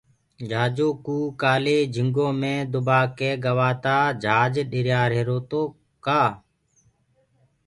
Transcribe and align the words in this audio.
جھاجو 0.49 0.89
ڪوُ 1.05 1.17
ڪآلي 1.41 1.77
جھنگو 1.93 2.27
مينٚ 2.41 2.67
دُبآ 2.71 2.99
ڪيِ 3.17 3.29
گوآ 3.43 3.69
تآ 3.83 3.97
ڪآ 4.01 4.15
جھاج 4.23 4.53
ڏِريآريهِرو 4.71 5.37
تو 5.49 5.61